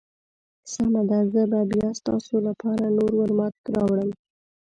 [0.71, 4.09] سمه ده، زه به بیا ستاسو لپاره نور ورماوټ راوړم.